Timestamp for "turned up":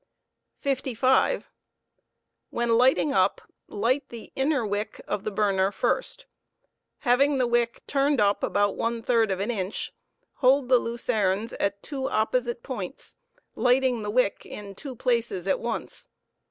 7.85-8.41